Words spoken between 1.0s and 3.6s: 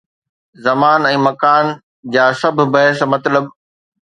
۽ مڪان جا سڀ بحث مطلب.